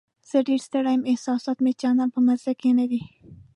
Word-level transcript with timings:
زه 0.29 0.37
ډېره 0.47 0.63
ستړې 0.67 0.91
یم، 0.95 1.01
احساسات 1.11 1.57
مې 1.61 1.71
چندان 1.81 2.09
په 2.15 2.19
مزه 2.27 2.51
کې 2.59 2.69
نه 2.79 2.85
دي. 2.91 3.01